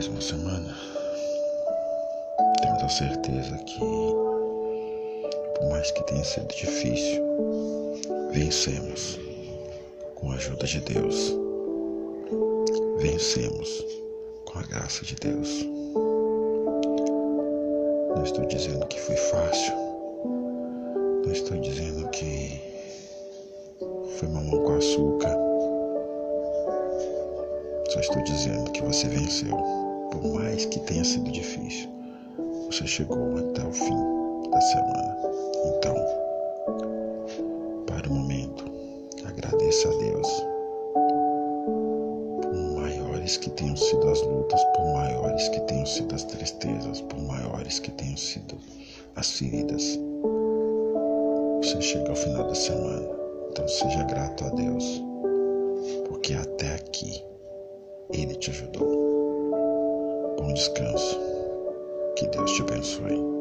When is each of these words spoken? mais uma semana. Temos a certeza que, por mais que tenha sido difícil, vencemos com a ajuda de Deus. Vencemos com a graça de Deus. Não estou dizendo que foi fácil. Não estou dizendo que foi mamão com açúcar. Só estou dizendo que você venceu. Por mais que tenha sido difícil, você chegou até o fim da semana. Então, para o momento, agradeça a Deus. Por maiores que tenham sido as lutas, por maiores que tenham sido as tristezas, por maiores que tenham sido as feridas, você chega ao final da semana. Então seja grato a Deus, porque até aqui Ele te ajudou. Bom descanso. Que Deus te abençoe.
mais 0.00 0.08
uma 0.08 0.20
semana. 0.22 0.74
Temos 2.62 2.82
a 2.82 2.88
certeza 2.88 3.54
que, 3.58 3.78
por 5.58 5.68
mais 5.68 5.90
que 5.90 6.02
tenha 6.04 6.24
sido 6.24 6.46
difícil, 6.46 7.22
vencemos 8.32 9.20
com 10.14 10.32
a 10.32 10.36
ajuda 10.36 10.66
de 10.66 10.80
Deus. 10.80 11.36
Vencemos 12.96 13.84
com 14.46 14.60
a 14.60 14.62
graça 14.62 15.04
de 15.04 15.16
Deus. 15.16 15.66
Não 18.16 18.22
estou 18.24 18.46
dizendo 18.46 18.86
que 18.86 18.98
foi 19.00 19.16
fácil. 19.16 19.74
Não 21.26 21.30
estou 21.30 21.58
dizendo 21.58 22.08
que 22.08 22.58
foi 24.18 24.28
mamão 24.28 24.64
com 24.64 24.76
açúcar. 24.76 25.36
Só 27.90 28.00
estou 28.00 28.24
dizendo 28.24 28.70
que 28.72 28.80
você 28.80 29.06
venceu. 29.06 29.89
Por 30.10 30.24
mais 30.34 30.64
que 30.66 30.80
tenha 30.80 31.04
sido 31.04 31.30
difícil, 31.30 31.88
você 32.66 32.86
chegou 32.86 33.36
até 33.36 33.66
o 33.66 33.72
fim 33.72 33.96
da 34.50 34.60
semana. 34.60 35.16
Então, 35.66 35.94
para 37.86 38.08
o 38.08 38.14
momento, 38.14 38.64
agradeça 39.24 39.88
a 39.88 39.96
Deus. 39.98 40.28
Por 42.42 42.54
maiores 42.80 43.36
que 43.36 43.50
tenham 43.50 43.76
sido 43.76 44.08
as 44.08 44.20
lutas, 44.22 44.62
por 44.76 44.84
maiores 44.92 45.48
que 45.48 45.60
tenham 45.60 45.86
sido 45.86 46.14
as 46.14 46.24
tristezas, 46.24 47.00
por 47.02 47.20
maiores 47.22 47.78
que 47.78 47.90
tenham 47.92 48.16
sido 48.16 48.56
as 49.16 49.30
feridas, 49.32 49.98
você 51.62 51.80
chega 51.80 52.10
ao 52.10 52.16
final 52.16 52.46
da 52.48 52.54
semana. 52.54 53.08
Então 53.50 53.66
seja 53.68 54.02
grato 54.04 54.44
a 54.44 54.48
Deus, 54.50 55.02
porque 56.08 56.34
até 56.34 56.74
aqui 56.74 57.24
Ele 58.12 58.34
te 58.36 58.50
ajudou. 58.50 59.19
Bom 60.40 60.54
descanso. 60.54 61.20
Que 62.16 62.26
Deus 62.28 62.50
te 62.52 62.62
abençoe. 62.62 63.39